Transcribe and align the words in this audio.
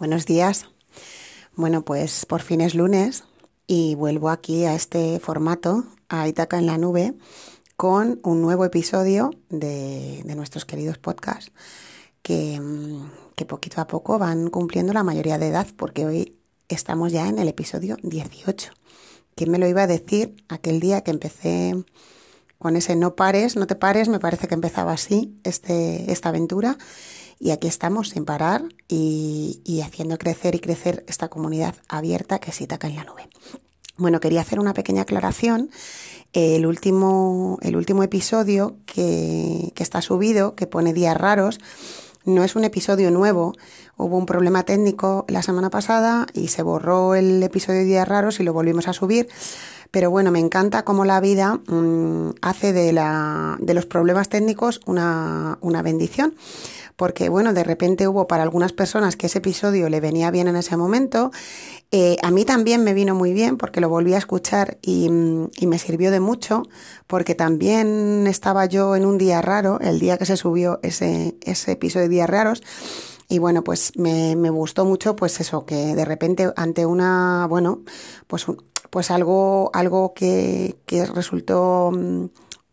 Buenos 0.00 0.24
días. 0.24 0.64
Bueno, 1.56 1.84
pues 1.84 2.24
por 2.24 2.40
fin 2.40 2.62
es 2.62 2.74
lunes 2.74 3.24
y 3.66 3.96
vuelvo 3.96 4.30
aquí 4.30 4.64
a 4.64 4.74
este 4.74 5.20
formato, 5.20 5.84
a 6.08 6.26
Itaca 6.26 6.58
en 6.58 6.64
la 6.64 6.78
nube, 6.78 7.12
con 7.76 8.18
un 8.22 8.40
nuevo 8.40 8.64
episodio 8.64 9.30
de, 9.50 10.22
nuestros 10.34 10.64
queridos 10.64 10.96
podcasts 10.96 11.52
que, 12.22 12.58
que 13.36 13.44
poquito 13.44 13.82
a 13.82 13.86
poco 13.86 14.18
van 14.18 14.48
cumpliendo 14.48 14.94
la 14.94 15.04
mayoría 15.04 15.36
de 15.36 15.48
edad, 15.48 15.66
porque 15.76 16.06
hoy 16.06 16.38
estamos 16.70 17.12
ya 17.12 17.28
en 17.28 17.38
el 17.38 17.48
episodio 17.48 17.98
18. 18.02 18.72
¿Quién 19.34 19.50
me 19.50 19.58
lo 19.58 19.68
iba 19.68 19.82
a 19.82 19.86
decir 19.86 20.34
aquel 20.48 20.80
día 20.80 21.02
que 21.02 21.10
empecé 21.10 21.74
con 22.58 22.74
ese 22.76 22.96
no 22.96 23.16
pares, 23.16 23.54
no 23.54 23.66
te 23.66 23.74
pares? 23.74 24.08
Me 24.08 24.18
parece 24.18 24.48
que 24.48 24.54
empezaba 24.54 24.94
así 24.94 25.38
este, 25.44 26.10
esta 26.10 26.30
aventura 26.30 26.78
y 27.40 27.52
aquí 27.52 27.66
estamos 27.66 28.10
sin 28.10 28.26
parar 28.26 28.62
y, 28.86 29.80
haciendo 29.82 30.18
crecer 30.18 30.54
y 30.54 30.60
crecer 30.60 31.04
esta 31.08 31.28
comunidad 31.28 31.74
abierta 31.88 32.38
que 32.38 32.50
es 32.50 32.60
Itaca 32.60 32.86
en 32.86 32.96
la 32.96 33.04
nube. 33.04 33.28
Bueno, 33.96 34.20
quería 34.20 34.42
hacer 34.42 34.60
una 34.60 34.74
pequeña 34.74 35.02
aclaración. 35.02 35.70
El 36.34 36.66
último, 36.66 37.58
el 37.62 37.76
último 37.76 38.02
episodio 38.02 38.76
que, 38.84 39.72
que 39.74 39.82
está 39.82 40.02
subido, 40.02 40.54
que 40.54 40.66
pone 40.66 40.92
días 40.92 41.16
raros, 41.16 41.58
no 42.24 42.44
es 42.44 42.56
un 42.56 42.64
episodio 42.64 43.10
nuevo. 43.10 43.54
Hubo 44.00 44.16
un 44.16 44.24
problema 44.24 44.62
técnico 44.62 45.26
la 45.28 45.42
semana 45.42 45.68
pasada 45.68 46.26
y 46.32 46.48
se 46.48 46.62
borró 46.62 47.14
el 47.14 47.42
episodio 47.42 47.80
de 47.80 47.84
Días 47.84 48.08
Raros 48.08 48.40
y 48.40 48.44
lo 48.44 48.54
volvimos 48.54 48.88
a 48.88 48.94
subir. 48.94 49.28
Pero 49.90 50.10
bueno, 50.10 50.30
me 50.30 50.38
encanta 50.38 50.84
cómo 50.84 51.04
la 51.04 51.20
vida 51.20 51.60
mm, 51.66 52.30
hace 52.40 52.72
de, 52.72 52.94
la, 52.94 53.58
de 53.60 53.74
los 53.74 53.84
problemas 53.84 54.30
técnicos 54.30 54.80
una, 54.86 55.58
una 55.60 55.82
bendición 55.82 56.34
porque 57.00 57.30
bueno, 57.30 57.54
de 57.54 57.64
repente 57.64 58.06
hubo 58.08 58.26
para 58.28 58.42
algunas 58.42 58.74
personas 58.74 59.16
que 59.16 59.24
ese 59.24 59.38
episodio 59.38 59.88
le 59.88 60.00
venía 60.00 60.30
bien 60.30 60.48
en 60.48 60.56
ese 60.56 60.76
momento. 60.76 61.30
Eh, 61.90 62.18
a 62.22 62.30
mí 62.30 62.44
también 62.44 62.84
me 62.84 62.92
vino 62.92 63.14
muy 63.14 63.32
bien 63.32 63.56
porque 63.56 63.80
lo 63.80 63.88
volví 63.88 64.12
a 64.12 64.18
escuchar 64.18 64.76
y, 64.82 65.08
me 65.08 65.78
sirvió 65.78 66.10
de 66.10 66.20
mucho 66.20 66.64
porque 67.06 67.34
también 67.34 68.26
estaba 68.26 68.66
yo 68.66 68.96
en 68.96 69.06
un 69.06 69.16
día 69.16 69.40
raro, 69.40 69.80
el 69.80 69.98
día 69.98 70.18
que 70.18 70.26
se 70.26 70.36
subió 70.36 70.78
ese, 70.82 71.36
ese 71.40 71.72
episodio 71.72 72.02
de 72.02 72.10
Días 72.10 72.28
Raros. 72.28 72.62
Y 73.30 73.38
bueno, 73.38 73.62
pues 73.62 73.96
me, 73.96 74.34
me, 74.34 74.50
gustó 74.50 74.84
mucho, 74.84 75.14
pues 75.14 75.38
eso, 75.38 75.64
que 75.64 75.94
de 75.94 76.04
repente 76.04 76.52
ante 76.56 76.84
una, 76.84 77.46
bueno, 77.48 77.82
pues, 78.26 78.44
pues 78.90 79.12
algo, 79.12 79.70
algo 79.72 80.14
que, 80.14 80.80
que 80.84 81.06
resultó 81.06 81.92
mm, 81.94 82.24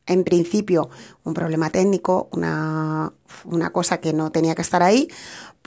en 0.08 0.24
principio 0.24 0.90
un 1.24 1.36
problema 1.36 1.70
técnico, 1.70 2.28
una, 2.32 3.14
una, 3.46 3.70
cosa 3.70 4.00
que 4.00 4.14
no 4.14 4.32
tenía 4.32 4.56
que 4.56 4.64
estar 4.64 4.82
ahí, 4.82 5.08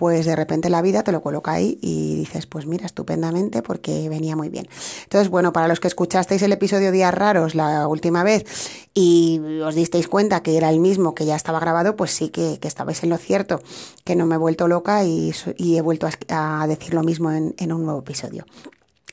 pues 0.01 0.25
de 0.25 0.35
repente 0.35 0.71
la 0.71 0.81
vida 0.81 1.03
te 1.03 1.13
lo 1.13 1.21
coloca 1.21 1.53
ahí 1.53 1.79
y 1.83 2.15
dices, 2.15 2.47
pues 2.47 2.65
mira, 2.65 2.87
estupendamente 2.87 3.61
porque 3.61 4.09
venía 4.09 4.35
muy 4.35 4.49
bien. 4.49 4.67
Entonces, 5.03 5.29
bueno, 5.29 5.53
para 5.53 5.69
los 5.69 5.79
que 5.79 5.89
escuchasteis 5.89 6.41
el 6.41 6.53
episodio 6.53 6.91
Días 6.91 7.13
Raros 7.13 7.55
la 7.55 7.87
última 7.87 8.25
vez 8.25 8.47
y 8.95 9.43
os 9.63 9.75
disteis 9.75 10.09
cuenta 10.09 10.43
que 10.43 10.57
era 10.57 10.71
el 10.71 10.81
mismo 10.81 11.15
que 11.15 11.27
ya 11.27 11.37
estaba 11.37 11.61
grabado, 11.61 11.97
pues 11.97 12.13
sí 12.13 12.31
que, 12.31 12.59
estabais 12.63 13.03
en 13.03 13.11
lo 13.11 13.19
cierto, 13.19 13.61
que 14.03 14.17
no 14.17 14.25
me 14.25 14.37
he 14.37 14.39
vuelto 14.39 14.69
loca 14.69 15.05
y, 15.05 15.35
he 15.59 15.83
vuelto 15.83 16.09
a, 16.31 16.67
decir 16.67 16.95
lo 16.95 17.03
mismo 17.03 17.31
en, 17.31 17.55
en 17.59 17.71
un 17.71 17.85
nuevo 17.85 18.01
episodio. 18.01 18.47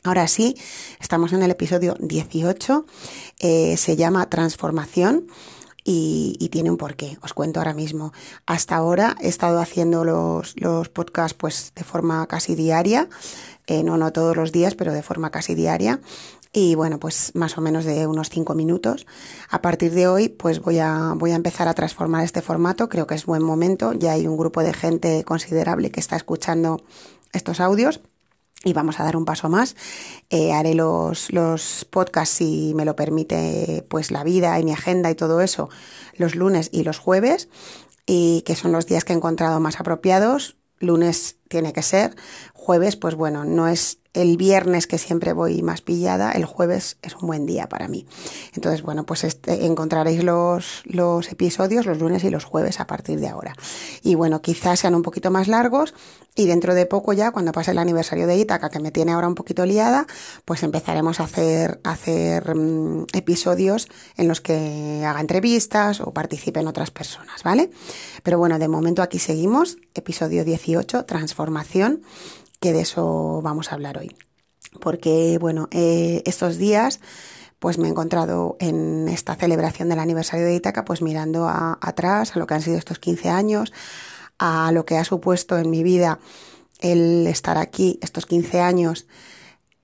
Ahora 0.06 0.26
sí, 0.30 0.56
estamos 1.02 1.34
en 1.34 1.44
el 1.44 1.52
episodio 1.52 1.98
18, 2.00 2.86
eh, 3.40 3.76
se 3.76 3.98
llama 3.98 4.30
Transformación. 4.30 5.28
Y, 5.90 6.50
tiene 6.52 6.70
un 6.70 6.76
porqué. 6.76 7.18
Os 7.22 7.34
cuento 7.34 7.62
ahora 7.62 7.74
mismo. 7.74 8.12
Hasta 8.46 8.76
ahora 8.76 9.16
he 9.22 9.30
estado 9.30 9.62
haciendo 9.62 10.04
los, 10.04 10.54
los 10.60 10.90
podcasts 10.90 11.34
pues 11.34 11.72
de 11.76 11.86
forma 11.86 12.28
casi 12.28 12.56
diaria, 12.56 13.08
eh, 13.68 13.84
no, 13.84 13.96
no 13.96 14.12
todos 14.12 14.36
los 14.36 14.52
días, 14.52 14.76
pero 14.76 14.92
de 14.92 15.02
forma 15.02 15.32
casi 15.32 15.56
diaria. 15.56 16.02
Y 16.52 16.76
bueno, 16.76 17.00
pues 17.00 17.32
más 17.36 17.58
o 17.58 17.62
menos 17.62 17.86
de 17.86 18.06
unos 18.06 18.30
cinco 18.30 18.54
minutos. 18.54 19.08
A 19.50 19.62
partir 19.62 19.94
de 19.94 20.10
hoy, 20.10 20.28
pues 20.28 20.60
voy 20.60 20.80
a, 20.80 21.14
voy 21.16 21.32
a 21.32 21.36
empezar 21.36 21.70
a 21.70 21.74
transformar 21.74 22.26
este 22.26 22.42
formato. 22.42 22.90
Creo 22.90 23.08
que 23.08 23.16
es 23.16 23.26
buen 23.26 23.44
momento. 23.44 23.94
Ya 23.94 24.12
hay 24.12 24.28
un 24.28 24.36
grupo 24.36 24.64
de 24.64 24.74
gente 24.74 25.24
considerable 25.24 25.90
que 25.90 26.02
está 26.02 26.18
escuchando 26.18 26.82
estos 27.32 27.62
audios 27.62 28.02
y 28.64 28.74
vamos 28.74 29.00
a 29.00 29.04
dar 29.04 29.16
un 29.16 29.26
paso 29.26 29.50
más. 29.50 29.76
Eh, 30.30 30.54
haré 30.54 30.74
los, 30.74 31.32
los 31.32 31.86
podcasts, 31.90 32.36
si 32.36 32.74
me 32.76 32.86
lo 32.86 32.96
permite, 32.96 33.86
pues 33.90 34.12
la 34.12 34.24
vida 34.24 34.60
y 34.60 34.64
mi 34.64 34.74
agenda 34.74 35.10
y 35.12 35.16
todo 35.16 35.42
eso, 35.42 35.70
los 36.16 36.36
lunes 36.36 36.70
y 36.72 36.84
los 36.84 36.98
jueves, 36.98 37.50
y 38.06 38.42
que 38.46 38.56
son 38.56 38.72
los 38.72 38.88
días 38.88 39.04
que 39.04 39.14
he 39.14 39.16
encontrado 39.16 39.60
más 39.60 39.80
apropiados. 39.80 40.58
Lunes 40.80 41.38
tiene 41.48 41.74
que 41.74 41.82
ser, 41.82 42.16
jueves, 42.54 42.96
pues 42.96 43.16
bueno, 43.16 43.46
no 43.46 43.68
es 43.68 44.00
el 44.22 44.38
viernes 44.38 44.88
que 44.88 44.98
siempre 44.98 45.34
voy 45.34 45.62
más 45.62 45.82
pillada, 45.82 46.32
el 46.32 46.46
jueves 46.46 46.98
es 47.02 47.16
un 47.16 47.28
buen 47.28 47.46
día 47.46 47.70
para 47.70 47.88
mí. 47.88 48.06
Entonces, 48.54 48.82
bueno, 48.82 49.06
pues 49.06 49.24
este, 49.24 49.66
encontraréis 49.66 50.24
los, 50.24 50.82
los 50.86 51.32
episodios 51.32 51.86
los 51.86 52.00
lunes 52.00 52.24
y 52.24 52.30
los 52.30 52.44
jueves 52.44 52.80
a 52.80 52.88
partir 52.88 53.20
de 53.20 53.28
ahora. 53.28 53.56
Y 54.04 54.16
bueno, 54.16 54.42
quizás 54.42 54.80
sean 54.80 54.96
un 54.96 55.04
poquito 55.04 55.32
más 55.32 55.48
largos 55.48 55.94
y 56.36 56.46
dentro 56.46 56.76
de 56.76 56.86
poco 56.86 57.14
ya, 57.14 57.32
cuando 57.32 57.52
pase 57.52 57.72
el 57.72 57.80
aniversario 57.80 58.28
de 58.28 58.38
Ítaca, 58.38 58.70
que 58.70 58.80
me 58.80 58.92
tiene 58.92 59.12
ahora 59.12 59.28
un 59.28 59.36
poquito 59.36 59.66
liada, 59.66 60.06
pues 60.46 60.62
empezaremos 60.62 61.20
a 61.20 61.24
hacer, 61.24 61.80
a 61.84 61.92
hacer 61.92 62.56
mm, 62.56 63.08
episodios 63.14 63.88
en 64.18 64.28
los 64.28 64.40
que 64.40 65.04
haga 65.04 65.20
entrevistas 65.20 66.00
o 66.00 66.14
participen 66.14 66.68
otras 66.68 66.92
personas, 66.92 67.44
¿vale? 67.44 67.72
Pero 68.22 68.38
bueno, 68.38 68.60
de 68.60 68.68
momento 68.68 69.02
aquí 69.02 69.18
seguimos, 69.18 69.78
episodio 69.96 70.46
18, 70.46 71.06
transformación 71.06 72.04
que 72.60 72.74
de 72.74 72.82
eso 72.82 73.42
vamos 73.44 73.72
a 73.72 73.76
hablar 73.76 73.98
hoy. 73.98 74.16
Porque, 74.82 75.38
bueno, 75.40 75.68
eh, 75.72 76.22
estos 76.26 76.58
días 76.58 77.00
pues 77.60 77.78
me 77.78 77.88
he 77.88 77.92
encontrado 77.92 78.56
en 78.60 79.08
esta 79.08 79.36
celebración 79.36 79.90
del 79.90 80.00
aniversario 80.00 80.46
de 80.46 80.56
Itaca, 80.56 80.86
pues 80.86 81.02
mirando 81.02 81.48
atrás 81.50 82.36
a 82.36 82.40
lo 82.40 82.46
que 82.46 82.54
han 82.54 82.62
sido 82.62 82.78
estos 82.78 83.00
15 83.00 83.30
años, 83.30 83.74
a 84.38 84.72
lo 84.72 84.86
que 84.86 84.98
ha 84.98 85.04
supuesto 85.04 85.58
en 85.58 85.70
mi 85.70 85.82
vida 85.82 86.20
el 86.80 87.26
estar 87.26 87.58
aquí 87.58 87.98
estos 88.04 88.28
15 88.28 88.62
años 88.62 89.08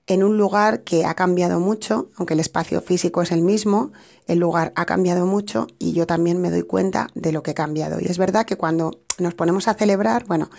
en 0.06 0.22
un 0.22 0.36
lugar 0.36 0.82
que 0.82 1.06
ha 1.06 1.14
cambiado 1.14 1.60
mucho, 1.60 2.10
aunque 2.16 2.34
el 2.34 2.40
espacio 2.40 2.80
físico 2.82 3.22
es 3.22 3.32
el 3.32 3.42
mismo, 3.42 3.92
el 4.26 4.38
lugar 4.38 4.72
ha 4.76 4.84
cambiado 4.84 5.24
mucho 5.26 5.66
y 5.78 5.92
yo 5.92 6.06
también 6.06 6.40
me 6.40 6.50
doy 6.50 6.62
cuenta 6.62 7.08
de 7.14 7.32
lo 7.32 7.42
que 7.42 7.52
ha 7.52 7.54
cambiado. 7.54 7.98
Y 8.00 8.06
es 8.06 8.18
verdad 8.18 8.44
que 8.44 8.56
cuando 8.56 9.00
nos 9.18 9.34
ponemos 9.34 9.66
a 9.66 9.74
celebrar, 9.74 10.24
bueno, 10.26 10.50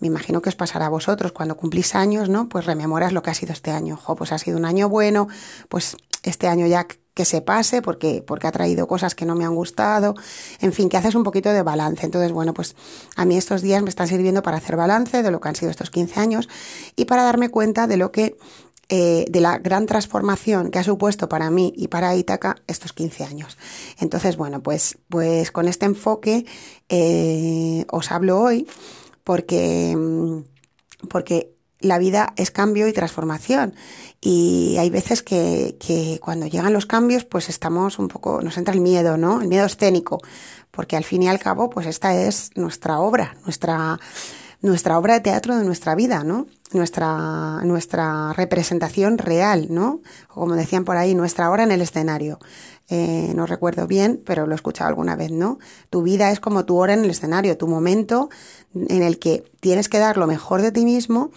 me 0.00 0.08
imagino 0.08 0.42
que 0.42 0.48
os 0.48 0.56
pasará 0.56 0.86
a 0.86 0.90
vosotros 0.90 1.32
cuando 1.32 1.56
cumplís 1.56 1.94
años, 1.94 2.28
¿no? 2.28 2.48
Pues 2.48 2.66
rememoras 2.66 3.12
lo 3.12 3.22
que 3.22 3.30
ha 3.30 3.34
sido 3.34 3.52
este 3.52 3.70
año. 3.70 3.96
Jo, 3.96 4.16
pues 4.16 4.32
ha 4.32 4.38
sido 4.38 4.56
un 4.56 4.64
año 4.64 4.88
bueno, 4.88 5.28
pues 5.68 5.96
este 6.22 6.48
año 6.48 6.66
ya 6.66 6.86
que 7.18 7.24
se 7.24 7.40
pase 7.42 7.82
porque, 7.82 8.22
porque 8.24 8.46
ha 8.46 8.52
traído 8.52 8.86
cosas 8.86 9.16
que 9.16 9.24
no 9.24 9.34
me 9.34 9.44
han 9.44 9.52
gustado, 9.52 10.14
en 10.60 10.72
fin, 10.72 10.88
que 10.88 10.96
haces 10.96 11.16
un 11.16 11.24
poquito 11.24 11.50
de 11.50 11.62
balance. 11.62 12.06
Entonces, 12.06 12.30
bueno, 12.30 12.54
pues 12.54 12.76
a 13.16 13.24
mí 13.24 13.36
estos 13.36 13.60
días 13.60 13.82
me 13.82 13.88
están 13.88 14.06
sirviendo 14.06 14.40
para 14.40 14.58
hacer 14.58 14.76
balance 14.76 15.24
de 15.24 15.30
lo 15.32 15.40
que 15.40 15.48
han 15.48 15.56
sido 15.56 15.72
estos 15.72 15.90
15 15.90 16.20
años 16.20 16.48
y 16.94 17.06
para 17.06 17.24
darme 17.24 17.48
cuenta 17.48 17.88
de 17.88 17.96
lo 17.96 18.12
que 18.12 18.36
eh, 18.90 19.26
de 19.28 19.40
la 19.42 19.58
gran 19.58 19.84
transformación 19.84 20.70
que 20.70 20.78
ha 20.78 20.82
supuesto 20.82 21.28
para 21.28 21.50
mí 21.50 21.74
y 21.76 21.88
para 21.88 22.16
Itaca 22.16 22.56
estos 22.66 22.94
15 22.94 23.24
años. 23.24 23.58
Entonces, 24.00 24.38
bueno, 24.38 24.62
pues, 24.62 24.96
pues 25.10 25.52
con 25.52 25.68
este 25.68 25.84
enfoque 25.84 26.46
eh, 26.88 27.84
os 27.90 28.10
hablo 28.10 28.40
hoy 28.40 28.66
porque, 29.24 29.94
porque 31.10 31.54
la 31.80 31.98
vida 31.98 32.32
es 32.36 32.50
cambio 32.50 32.88
y 32.88 32.94
transformación. 32.94 33.74
Y 34.22 34.76
hay 34.78 34.88
veces 34.88 35.22
que, 35.22 35.76
que, 35.78 36.18
cuando 36.22 36.46
llegan 36.46 36.72
los 36.72 36.86
cambios, 36.86 37.24
pues 37.24 37.50
estamos 37.50 37.98
un 37.98 38.08
poco, 38.08 38.40
nos 38.40 38.56
entra 38.56 38.72
el 38.72 38.80
miedo, 38.80 39.18
¿no? 39.18 39.42
El 39.42 39.48
miedo 39.48 39.66
escénico. 39.66 40.22
Porque 40.70 40.96
al 40.96 41.04
fin 41.04 41.24
y 41.24 41.28
al 41.28 41.38
cabo, 41.38 41.68
pues 41.68 41.86
esta 41.86 42.14
es 42.14 42.52
nuestra 42.54 43.00
obra, 43.00 43.36
nuestra, 43.44 44.00
nuestra 44.60 44.98
obra 44.98 45.14
de 45.14 45.20
teatro 45.20 45.56
de 45.56 45.64
nuestra 45.64 45.94
vida, 45.94 46.24
¿no? 46.24 46.46
Nuestra, 46.72 47.60
nuestra 47.64 48.32
representación 48.32 49.18
real, 49.18 49.68
¿no? 49.70 50.00
Como 50.28 50.54
decían 50.54 50.84
por 50.84 50.96
ahí, 50.96 51.14
nuestra 51.14 51.50
obra 51.50 51.62
en 51.62 51.70
el 51.70 51.80
escenario. 51.80 52.38
Eh, 52.90 53.32
no 53.34 53.46
recuerdo 53.46 53.86
bien, 53.86 54.20
pero 54.24 54.46
lo 54.46 54.52
he 54.52 54.56
escuchado 54.56 54.88
alguna 54.88 55.14
vez, 55.14 55.30
¿no? 55.30 55.58
Tu 55.90 56.02
vida 56.02 56.30
es 56.30 56.40
como 56.40 56.64
tu 56.64 56.76
hora 56.76 56.94
en 56.94 57.04
el 57.04 57.10
escenario, 57.10 57.56
tu 57.56 57.68
momento 57.68 58.30
en 58.74 59.02
el 59.02 59.18
que 59.18 59.44
tienes 59.60 59.88
que 59.88 59.98
dar 59.98 60.16
lo 60.16 60.26
mejor 60.26 60.62
de 60.62 60.72
ti 60.72 60.84
mismo 60.84 61.30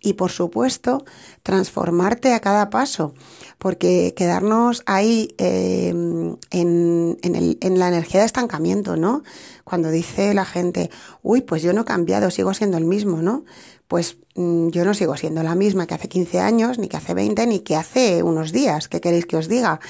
y, 0.00 0.14
por 0.14 0.30
supuesto, 0.30 1.04
transformarte 1.42 2.32
a 2.32 2.40
cada 2.40 2.70
paso, 2.70 3.14
porque 3.58 4.14
quedarnos 4.16 4.82
ahí 4.86 5.34
eh, 5.38 5.88
en, 5.88 7.18
en, 7.22 7.34
el, 7.34 7.58
en 7.60 7.78
la 7.78 7.88
energía 7.88 8.20
de 8.20 8.26
estancamiento, 8.26 8.96
¿no? 8.96 9.22
Cuando 9.64 9.90
dice 9.90 10.34
la 10.34 10.44
gente, 10.44 10.90
uy, 11.22 11.40
pues 11.40 11.62
yo 11.62 11.72
no 11.72 11.82
he 11.82 11.84
cambiado, 11.84 12.30
sigo 12.30 12.54
siendo 12.54 12.78
el 12.78 12.84
mismo, 12.84 13.22
¿no? 13.22 13.44
Pues 13.88 14.18
mm, 14.34 14.68
yo 14.68 14.84
no 14.84 14.94
sigo 14.94 15.16
siendo 15.16 15.42
la 15.42 15.54
misma 15.54 15.86
que 15.86 15.94
hace 15.94 16.08
15 16.08 16.40
años, 16.40 16.78
ni 16.78 16.88
que 16.88 16.98
hace 16.98 17.14
20, 17.14 17.46
ni 17.46 17.60
que 17.60 17.74
hace 17.74 18.22
unos 18.22 18.52
días. 18.52 18.88
¿Qué 18.88 19.00
queréis 19.00 19.26
que 19.26 19.36
os 19.36 19.48
diga? 19.48 19.80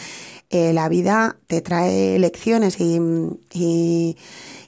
Eh, 0.50 0.72
la 0.72 0.88
vida 0.88 1.36
te 1.46 1.60
trae 1.60 2.18
lecciones 2.18 2.80
y, 2.80 2.98
y, 3.52 4.16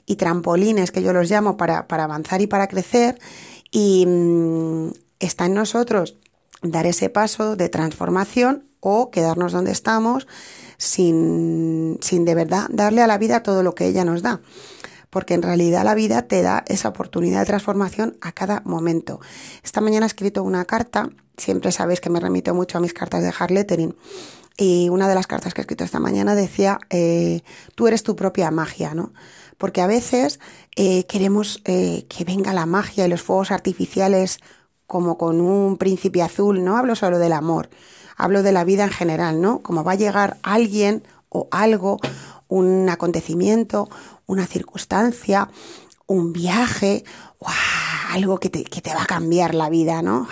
y, 0.05 0.15
trampolines, 0.17 0.91
que 0.91 1.01
yo 1.01 1.13
los 1.13 1.29
llamo, 1.31 1.57
para, 1.57 1.87
para 1.87 2.03
avanzar 2.03 2.41
y 2.41 2.47
para 2.47 2.67
crecer. 2.67 3.17
Y 3.71 4.05
mm, 4.05 4.91
está 5.21 5.45
en 5.45 5.53
nosotros 5.53 6.17
dar 6.61 6.85
ese 6.85 7.09
paso 7.09 7.55
de 7.55 7.69
transformación 7.69 8.67
o 8.79 9.11
quedarnos 9.11 9.51
donde 9.51 9.71
estamos 9.71 10.27
sin, 10.77 11.97
sin 12.01 12.25
de 12.25 12.35
verdad 12.35 12.67
darle 12.69 13.01
a 13.01 13.07
la 13.07 13.17
vida 13.17 13.43
todo 13.43 13.63
lo 13.63 13.75
que 13.75 13.87
ella 13.87 14.03
nos 14.03 14.21
da 14.21 14.41
porque 15.11 15.33
en 15.35 15.43
realidad 15.43 15.83
la 15.83 15.93
vida 15.93 16.23
te 16.23 16.41
da 16.41 16.63
esa 16.67 16.89
oportunidad 16.89 17.41
de 17.41 17.45
transformación 17.45 18.17
a 18.21 18.31
cada 18.31 18.61
momento. 18.65 19.19
Esta 19.61 19.81
mañana 19.81 20.05
he 20.05 20.07
escrito 20.07 20.41
una 20.41 20.65
carta, 20.65 21.09
siempre 21.37 21.71
sabéis 21.71 21.99
que 21.99 22.09
me 22.09 22.19
remito 22.19 22.55
mucho 22.55 22.77
a 22.77 22.81
mis 22.81 22.93
cartas 22.93 23.21
de 23.21 23.33
hard 23.37 23.51
lettering, 23.51 23.93
y 24.57 24.89
una 24.89 25.07
de 25.07 25.15
las 25.15 25.27
cartas 25.27 25.53
que 25.53 25.61
he 25.61 25.63
escrito 25.63 25.83
esta 25.83 25.99
mañana 25.99 26.33
decía, 26.33 26.79
eh, 26.89 27.41
tú 27.75 27.87
eres 27.87 28.03
tu 28.03 28.15
propia 28.15 28.51
magia, 28.51 28.93
¿no? 28.93 29.13
Porque 29.57 29.81
a 29.81 29.87
veces 29.87 30.39
eh, 30.75 31.05
queremos 31.05 31.61
eh, 31.65 32.05
que 32.09 32.23
venga 32.23 32.53
la 32.53 32.65
magia 32.65 33.05
y 33.05 33.09
los 33.09 33.21
fuegos 33.21 33.51
artificiales 33.51 34.39
como 34.91 35.17
con 35.17 35.39
un 35.39 35.77
príncipe 35.77 36.21
azul, 36.21 36.65
no 36.65 36.75
hablo 36.75 36.97
solo 36.97 37.17
del 37.17 37.31
amor, 37.31 37.69
hablo 38.17 38.43
de 38.43 38.51
la 38.51 38.65
vida 38.65 38.83
en 38.83 38.89
general, 38.89 39.39
¿no? 39.39 39.61
Como 39.61 39.85
va 39.85 39.93
a 39.93 39.95
llegar 39.95 40.35
alguien 40.43 41.01
o 41.29 41.47
algo, 41.49 41.97
un 42.49 42.89
acontecimiento, 42.89 43.87
una 44.25 44.45
circunstancia, 44.47 45.49
un 46.07 46.33
viaje, 46.33 47.05
algo 48.09 48.37
que 48.37 48.49
te, 48.49 48.65
que 48.65 48.81
te, 48.81 48.93
va 48.93 49.03
a 49.03 49.05
cambiar 49.05 49.55
la 49.55 49.69
vida, 49.69 50.01
¿no? 50.01 50.27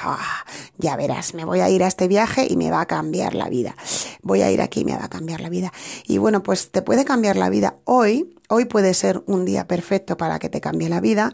ya 0.78 0.98
verás, 0.98 1.34
me 1.36 1.46
voy 1.46 1.62
a 1.62 1.70
ir 1.70 1.82
a 1.82 1.88
este 1.88 2.10
viaje 2.10 2.46
y 2.50 2.58
me 2.58 2.70
va 2.70 2.82
a 2.82 2.86
cambiar 2.86 3.36
la 3.36 3.48
vida. 3.48 3.78
Voy 4.24 4.42
a 4.42 4.52
ir 4.52 4.62
aquí 4.62 4.82
y 4.82 4.84
me 4.84 4.98
va 4.98 5.06
a 5.06 5.10
cambiar 5.10 5.40
la 5.40 5.48
vida. 5.48 5.72
Y 6.06 6.18
bueno, 6.18 6.44
pues 6.44 6.70
te 6.70 6.82
puede 6.82 7.06
cambiar 7.06 7.38
la 7.38 7.50
vida 7.50 7.78
hoy. 7.86 8.36
Hoy 8.50 8.66
puede 8.66 8.94
ser 8.94 9.24
un 9.26 9.46
día 9.46 9.68
perfecto 9.68 10.18
para 10.18 10.38
que 10.38 10.50
te 10.50 10.60
cambie 10.60 10.90
la 10.90 11.00
vida, 11.00 11.32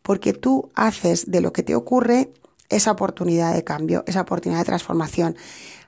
porque 0.00 0.32
tú 0.32 0.70
haces 0.74 1.30
de 1.30 1.42
lo 1.42 1.52
que 1.52 1.62
te 1.62 1.74
ocurre 1.74 2.32
esa 2.72 2.90
oportunidad 2.90 3.54
de 3.54 3.64
cambio, 3.64 4.04
esa 4.06 4.22
oportunidad 4.22 4.60
de 4.60 4.66
transformación. 4.66 5.36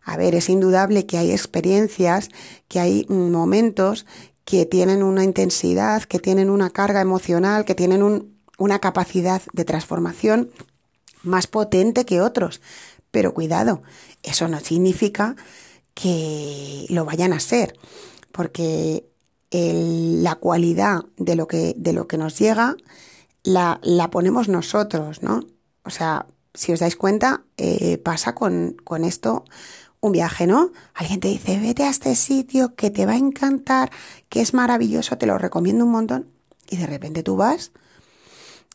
A 0.02 0.16
ver, 0.16 0.34
es 0.34 0.48
indudable 0.48 1.06
que 1.06 1.18
hay 1.18 1.32
experiencias, 1.32 2.28
que 2.68 2.80
hay 2.80 3.06
momentos 3.08 4.06
que 4.44 4.66
tienen 4.66 5.02
una 5.02 5.24
intensidad, 5.24 6.02
que 6.02 6.18
tienen 6.18 6.50
una 6.50 6.70
carga 6.70 7.00
emocional, 7.00 7.64
que 7.64 7.74
tienen 7.74 8.34
una 8.58 8.78
capacidad 8.78 9.42
de 9.52 9.64
transformación 9.64 10.50
más 11.22 11.46
potente 11.46 12.04
que 12.04 12.20
otros. 12.20 12.60
Pero 13.10 13.32
cuidado, 13.32 13.82
eso 14.22 14.48
no 14.48 14.60
significa 14.60 15.36
que 15.94 16.86
lo 16.90 17.04
vayan 17.04 17.32
a 17.32 17.40
ser, 17.40 17.78
porque 18.32 19.06
la 19.50 20.34
cualidad 20.34 21.04
de 21.16 21.36
lo 21.36 21.46
que, 21.46 21.74
de 21.76 21.92
lo 21.92 22.08
que 22.08 22.18
nos 22.18 22.38
llega 22.38 22.76
la, 23.44 23.78
la 23.82 24.10
ponemos 24.10 24.48
nosotros, 24.48 25.22
¿no? 25.22 25.46
O 25.84 25.90
sea, 25.90 26.26
si 26.54 26.72
os 26.72 26.80
dais 26.80 26.96
cuenta, 26.96 27.42
eh, 27.56 27.98
pasa 27.98 28.34
con, 28.34 28.76
con 28.84 29.04
esto 29.04 29.44
un 30.00 30.12
viaje, 30.12 30.46
¿no? 30.46 30.70
Alguien 30.94 31.20
te 31.20 31.28
dice, 31.28 31.58
vete 31.58 31.84
a 31.84 31.90
este 31.90 32.14
sitio 32.14 32.74
que 32.74 32.90
te 32.90 33.06
va 33.06 33.12
a 33.12 33.16
encantar, 33.16 33.90
que 34.28 34.40
es 34.40 34.54
maravilloso, 34.54 35.18
te 35.18 35.26
lo 35.26 35.38
recomiendo 35.38 35.84
un 35.84 35.92
montón. 35.92 36.30
Y 36.68 36.76
de 36.76 36.86
repente 36.86 37.22
tú 37.22 37.36
vas 37.36 37.72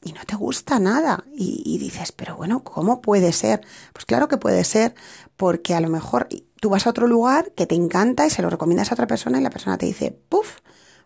y 0.03 0.13
no 0.13 0.23
te 0.25 0.35
gusta 0.35 0.79
nada. 0.79 1.23
Y, 1.31 1.61
y, 1.65 1.77
dices, 1.77 2.11
pero 2.11 2.35
bueno, 2.35 2.63
¿cómo 2.63 3.01
puede 3.01 3.31
ser? 3.31 3.61
Pues 3.93 4.05
claro 4.05 4.27
que 4.27 4.37
puede 4.37 4.63
ser, 4.63 4.95
porque 5.37 5.75
a 5.75 5.81
lo 5.81 5.89
mejor 5.89 6.27
tú 6.59 6.69
vas 6.69 6.87
a 6.87 6.89
otro 6.89 7.07
lugar 7.07 7.51
que 7.51 7.67
te 7.67 7.75
encanta 7.75 8.25
y 8.25 8.29
se 8.29 8.41
lo 8.41 8.49
recomiendas 8.49 8.91
a 8.91 8.95
otra 8.95 9.07
persona 9.07 9.39
y 9.39 9.43
la 9.43 9.49
persona 9.49 9.77
te 9.77 9.85
dice, 9.85 10.11
puff, 10.29 10.57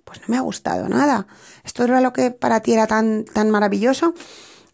pues 0.06 0.22
no 0.22 0.26
me 0.28 0.38
ha 0.38 0.42
gustado 0.42 0.88
nada. 0.88 1.28
Esto 1.64 1.84
era 1.84 2.02
lo 2.02 2.14
que 2.14 2.32
para 2.32 2.62
ti 2.62 2.74
era 2.74 2.88
tan, 2.88 3.26
tan 3.26 3.50
maravilloso 3.50 4.14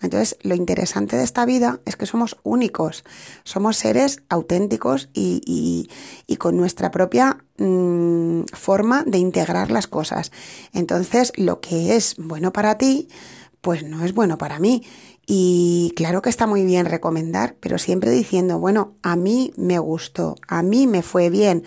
entonces, 0.02 0.38
lo 0.44 0.56
interesante 0.56 1.18
de 1.18 1.24
esta 1.24 1.46
vida 1.46 1.82
es 1.86 1.98
que 1.98 2.06
somos 2.06 2.38
únicos, 2.44 3.04
somos 3.44 3.76
seres 3.76 4.24
auténticos 4.30 5.10
y, 5.14 5.90
con 6.38 6.56
nuestra 6.56 6.90
propia 6.90 7.44
mm, 7.58 8.44
forma 8.54 9.04
de 9.04 9.18
integrar 9.18 9.72
las 9.72 9.88
cosas. 9.88 10.32
Entonces, 10.74 11.34
lo 11.36 11.60
que 11.60 11.98
es 11.98 12.16
bueno 12.18 12.54
para 12.54 12.78
ti, 12.78 13.10
pues 13.60 13.84
no 13.84 14.06
es 14.06 14.14
bueno 14.14 14.38
para 14.38 14.60
mí. 14.60 14.84
Y 15.28 15.92
claro 15.98 16.22
que 16.22 16.30
está 16.30 16.48
muy 16.48 16.64
bien 16.64 16.86
recomendar, 16.86 17.58
pero 17.60 17.78
siempre 17.78 18.10
diciendo, 18.10 18.58
bueno, 18.58 18.96
a 19.04 19.18
mí 19.18 19.52
me 19.58 19.80
gustó, 19.80 20.36
a 20.48 20.64
mí 20.64 20.88
me 20.88 21.04
fue 21.04 21.30
bien, 21.30 21.66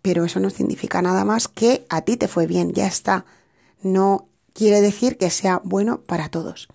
pero 0.00 0.24
eso 0.24 0.38
no 0.38 0.48
significa 0.48 1.02
nada 1.02 1.24
más 1.24 1.48
que 1.48 1.86
a 1.90 2.02
ti 2.02 2.16
te 2.16 2.28
fue 2.28 2.46
bien, 2.46 2.72
ya 2.72 2.86
está. 2.86 3.26
No 3.82 4.28
quiere 4.54 4.80
decir 4.80 5.18
que 5.18 5.28
sea 5.28 5.60
bueno 5.64 6.02
para 6.02 6.28
todos. 6.28 6.68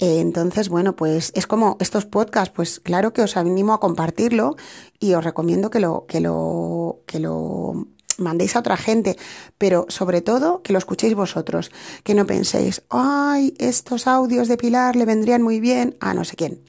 Eh, 0.00 0.20
entonces, 0.20 0.70
bueno, 0.70 0.96
pues 0.96 1.30
es 1.34 1.46
como 1.46 1.76
estos 1.78 2.06
podcasts, 2.06 2.52
pues 2.56 2.80
claro 2.80 3.12
que 3.12 3.20
os 3.20 3.36
animo 3.36 3.74
a 3.74 3.80
compartirlo 3.80 4.56
y 4.98 5.12
os 5.12 5.22
recomiendo 5.22 5.68
que 5.68 5.78
lo, 5.78 6.06
que 6.08 6.20
lo, 6.20 7.00
que 7.06 7.18
lo 7.20 7.86
mandéis 8.16 8.56
a 8.56 8.60
otra 8.60 8.78
gente, 8.78 9.18
pero 9.58 9.84
sobre 9.90 10.22
todo 10.22 10.62
que 10.62 10.72
lo 10.72 10.78
escuchéis 10.78 11.14
vosotros, 11.14 11.70
que 12.02 12.14
no 12.14 12.26
penséis, 12.26 12.82
ay, 12.88 13.52
estos 13.58 14.06
audios 14.06 14.48
de 14.48 14.56
Pilar 14.56 14.96
le 14.96 15.04
vendrían 15.04 15.42
muy 15.42 15.60
bien 15.60 15.98
a 16.00 16.14
no 16.14 16.24
sé 16.24 16.34
quién. 16.34 16.62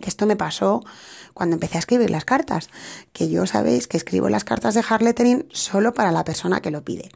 Que 0.00 0.08
esto 0.08 0.26
me 0.26 0.34
pasó 0.34 0.82
cuando 1.32 1.54
empecé 1.54 1.76
a 1.76 1.80
escribir 1.80 2.10
las 2.10 2.24
cartas, 2.24 2.70
que 3.12 3.28
yo 3.28 3.46
sabéis 3.46 3.86
que 3.86 3.96
escribo 3.96 4.28
las 4.28 4.42
cartas 4.42 4.74
de 4.74 4.82
hard 4.88 5.02
lettering 5.02 5.46
solo 5.52 5.94
para 5.94 6.10
la 6.10 6.24
persona 6.24 6.60
que 6.60 6.72
lo 6.72 6.84
pide. 6.84 7.10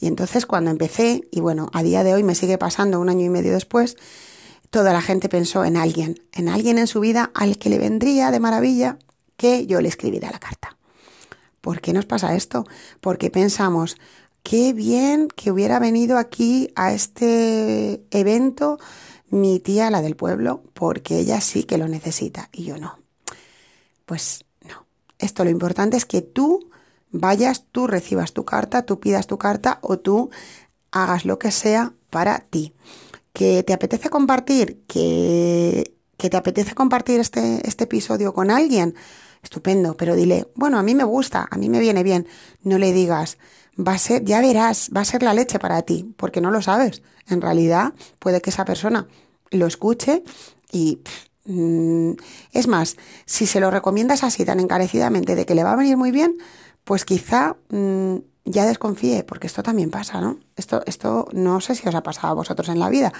Y 0.00 0.06
entonces 0.06 0.46
cuando 0.46 0.70
empecé, 0.70 1.26
y 1.32 1.40
bueno, 1.40 1.68
a 1.72 1.82
día 1.82 2.04
de 2.04 2.14
hoy 2.14 2.22
me 2.22 2.36
sigue 2.36 2.58
pasando 2.58 3.00
un 3.00 3.08
año 3.08 3.24
y 3.24 3.28
medio 3.28 3.52
después, 3.52 3.96
toda 4.70 4.92
la 4.92 5.02
gente 5.02 5.28
pensó 5.28 5.64
en 5.64 5.76
alguien, 5.76 6.22
en 6.32 6.48
alguien 6.48 6.78
en 6.78 6.86
su 6.86 7.00
vida 7.00 7.30
al 7.34 7.58
que 7.58 7.70
le 7.70 7.78
vendría 7.78 8.30
de 8.30 8.40
maravilla 8.40 8.98
que 9.36 9.66
yo 9.66 9.80
le 9.80 9.88
escribiera 9.88 10.30
la 10.30 10.38
carta. 10.38 10.76
¿Por 11.60 11.80
qué 11.80 11.92
nos 11.92 12.06
pasa 12.06 12.34
esto? 12.34 12.64
Porque 13.00 13.30
pensamos, 13.30 13.96
qué 14.42 14.72
bien 14.72 15.28
que 15.28 15.50
hubiera 15.50 15.78
venido 15.78 16.16
aquí 16.16 16.70
a 16.76 16.92
este 16.92 18.02
evento 18.10 18.78
mi 19.28 19.60
tía, 19.60 19.90
la 19.90 20.02
del 20.02 20.16
pueblo, 20.16 20.62
porque 20.74 21.18
ella 21.18 21.40
sí 21.40 21.64
que 21.64 21.78
lo 21.78 21.86
necesita 21.86 22.48
y 22.52 22.64
yo 22.64 22.78
no. 22.78 22.98
Pues 24.06 24.44
no. 24.68 24.86
Esto 25.18 25.44
lo 25.44 25.50
importante 25.50 25.96
es 25.96 26.04
que 26.04 26.22
tú 26.22 26.70
vayas, 27.10 27.64
tú 27.70 27.86
recibas 27.86 28.32
tu 28.32 28.44
carta, 28.44 28.82
tú 28.82 28.98
pidas 28.98 29.26
tu 29.26 29.38
carta 29.38 29.78
o 29.82 29.98
tú 29.98 30.30
hagas 30.90 31.24
lo 31.24 31.38
que 31.38 31.50
sea 31.50 31.92
para 32.10 32.40
ti 32.40 32.74
que 33.32 33.62
te 33.62 33.72
apetece 33.72 34.10
compartir, 34.10 34.82
que, 34.86 35.94
que 36.16 36.30
te 36.30 36.36
apetece 36.36 36.74
compartir 36.74 37.20
este, 37.20 37.66
este 37.66 37.84
episodio 37.84 38.34
con 38.34 38.50
alguien, 38.50 38.94
estupendo, 39.42 39.96
pero 39.96 40.14
dile, 40.14 40.48
bueno, 40.54 40.78
a 40.78 40.82
mí 40.82 40.94
me 40.94 41.04
gusta, 41.04 41.48
a 41.50 41.56
mí 41.56 41.68
me 41.68 41.80
viene 41.80 42.02
bien. 42.02 42.26
No 42.62 42.78
le 42.78 42.92
digas, 42.92 43.38
va 43.78 43.92
a 43.92 43.98
ser, 43.98 44.24
ya 44.24 44.40
verás, 44.40 44.90
va 44.94 45.00
a 45.00 45.04
ser 45.04 45.22
la 45.22 45.34
leche 45.34 45.58
para 45.58 45.82
ti, 45.82 46.12
porque 46.16 46.40
no 46.40 46.50
lo 46.50 46.62
sabes. 46.62 47.02
En 47.28 47.40
realidad, 47.40 47.94
puede 48.18 48.40
que 48.40 48.50
esa 48.50 48.64
persona 48.64 49.06
lo 49.50 49.66
escuche 49.66 50.22
y 50.70 51.00
mm, 51.46 52.12
es 52.52 52.66
más, 52.66 52.96
si 53.24 53.46
se 53.46 53.60
lo 53.60 53.70
recomiendas 53.70 54.24
así 54.24 54.44
tan 54.44 54.60
encarecidamente 54.60 55.34
de 55.34 55.46
que 55.46 55.54
le 55.54 55.64
va 55.64 55.72
a 55.72 55.76
venir 55.76 55.96
muy 55.96 56.10
bien, 56.10 56.36
pues 56.84 57.04
quizá 57.04 57.56
mm, 57.70 58.16
ya 58.50 58.66
desconfíe, 58.66 59.24
porque 59.24 59.46
esto 59.46 59.62
también 59.62 59.90
pasa, 59.90 60.20
¿no? 60.20 60.38
Esto, 60.56 60.82
esto 60.86 61.28
no 61.32 61.60
sé 61.60 61.74
si 61.74 61.88
os 61.88 61.94
ha 61.94 62.02
pasado 62.02 62.28
a 62.28 62.34
vosotros 62.34 62.68
en 62.68 62.78
la 62.78 62.88
vida, 62.88 63.12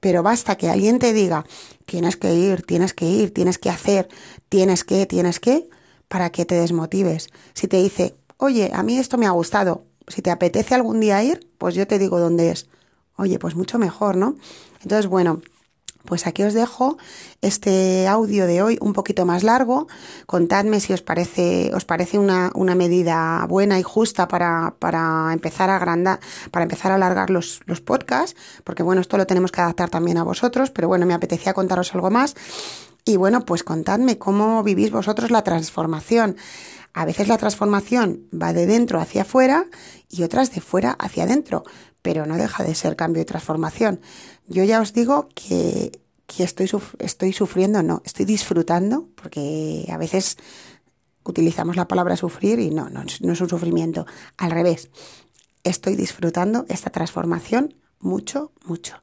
pero 0.00 0.22
basta 0.22 0.56
que 0.56 0.68
alguien 0.68 0.98
te 0.98 1.12
diga, 1.12 1.44
tienes 1.86 2.16
que 2.16 2.34
ir, 2.34 2.62
tienes 2.62 2.94
que 2.94 3.06
ir, 3.06 3.32
tienes 3.32 3.58
que 3.58 3.70
hacer, 3.70 4.08
tienes 4.48 4.84
que, 4.84 5.06
tienes 5.06 5.40
que, 5.40 5.68
para 6.08 6.30
que 6.30 6.44
te 6.44 6.54
desmotives. 6.54 7.28
Si 7.54 7.68
te 7.68 7.82
dice, 7.82 8.14
oye, 8.36 8.70
a 8.72 8.82
mí 8.82 8.98
esto 8.98 9.18
me 9.18 9.26
ha 9.26 9.30
gustado, 9.30 9.84
si 10.08 10.22
te 10.22 10.30
apetece 10.30 10.74
algún 10.74 11.00
día 11.00 11.22
ir, 11.22 11.48
pues 11.58 11.74
yo 11.74 11.86
te 11.86 11.98
digo 11.98 12.20
dónde 12.20 12.50
es. 12.50 12.68
Oye, 13.16 13.38
pues 13.38 13.54
mucho 13.54 13.78
mejor, 13.78 14.16
¿no? 14.16 14.36
Entonces, 14.82 15.06
bueno, 15.06 15.40
pues 16.04 16.26
aquí 16.26 16.42
os 16.42 16.54
dejo 16.54 16.98
este 17.40 18.06
audio 18.06 18.46
de 18.46 18.62
hoy 18.62 18.78
un 18.80 18.92
poquito 18.92 19.24
más 19.26 19.42
largo. 19.42 19.86
Contadme 20.26 20.80
si 20.80 20.92
os 20.92 21.02
parece, 21.02 21.70
os 21.74 21.84
parece 21.84 22.18
una, 22.18 22.50
una 22.54 22.74
medida 22.74 23.46
buena 23.48 23.78
y 23.78 23.82
justa 23.82 24.28
para, 24.28 24.74
para 24.78 25.30
empezar 25.32 25.70
a 25.70 25.76
agrandar, 25.76 26.20
para 26.50 26.64
empezar 26.64 26.92
a 26.92 26.96
alargar 26.96 27.30
los, 27.30 27.60
los 27.66 27.80
podcasts, 27.80 28.36
porque 28.64 28.82
bueno, 28.82 29.00
esto 29.00 29.16
lo 29.16 29.26
tenemos 29.26 29.52
que 29.52 29.60
adaptar 29.60 29.90
también 29.90 30.18
a 30.18 30.24
vosotros, 30.24 30.70
pero 30.70 30.88
bueno, 30.88 31.06
me 31.06 31.14
apetecía 31.14 31.54
contaros 31.54 31.94
algo 31.94 32.10
más. 32.10 32.34
Y 33.06 33.16
bueno, 33.16 33.44
pues 33.44 33.62
contadme 33.62 34.16
cómo 34.16 34.62
vivís 34.62 34.90
vosotros 34.90 35.30
la 35.30 35.42
transformación. 35.42 36.36
A 36.94 37.04
veces 37.04 37.26
la 37.26 37.38
transformación 37.38 38.28
va 38.32 38.52
de 38.52 38.66
dentro 38.66 39.00
hacia 39.00 39.22
afuera 39.22 39.66
y 40.08 40.22
otras 40.22 40.54
de 40.54 40.60
fuera 40.60 40.92
hacia 40.92 41.24
adentro, 41.24 41.64
pero 42.02 42.24
no 42.24 42.36
deja 42.36 42.62
de 42.62 42.74
ser 42.76 42.94
cambio 42.94 43.20
y 43.20 43.26
transformación. 43.26 44.00
Yo 44.46 44.62
ya 44.62 44.80
os 44.80 44.92
digo 44.92 45.28
que, 45.34 45.90
que 46.26 46.44
estoy, 46.44 46.70
estoy 47.00 47.32
sufriendo, 47.32 47.82
no, 47.82 48.00
estoy 48.04 48.24
disfrutando, 48.24 49.08
porque 49.16 49.88
a 49.90 49.98
veces 49.98 50.38
utilizamos 51.24 51.74
la 51.74 51.88
palabra 51.88 52.16
sufrir 52.16 52.60
y 52.60 52.70
no, 52.70 52.88
no, 52.90 53.02
no 53.20 53.32
es 53.32 53.40
un 53.40 53.48
sufrimiento. 53.48 54.06
Al 54.36 54.52
revés, 54.52 54.88
estoy 55.64 55.96
disfrutando 55.96 56.64
esta 56.68 56.90
transformación 56.90 57.74
mucho, 57.98 58.52
mucho. 58.64 59.02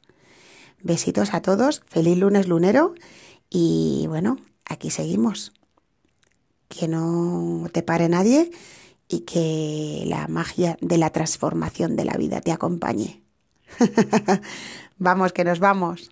Besitos 0.81 1.33
a 1.33 1.41
todos, 1.41 1.83
feliz 1.87 2.17
lunes 2.17 2.47
lunero 2.47 2.95
Y 3.49 4.05
bueno, 4.07 4.37
aquí 4.65 4.89
seguimos. 4.89 5.51
Que 6.71 6.87
no 6.87 7.67
te 7.73 7.83
pare 7.83 8.07
nadie 8.07 8.49
y 9.09 9.19
que 9.21 10.05
la 10.07 10.27
magia 10.29 10.77
de 10.79 10.97
la 10.97 11.09
transformación 11.09 11.97
de 11.97 12.05
la 12.05 12.13
vida 12.13 12.39
te 12.39 12.53
acompañe. 12.53 13.21
vamos, 14.97 15.33
que 15.33 15.43
nos 15.43 15.59
vamos. 15.59 16.11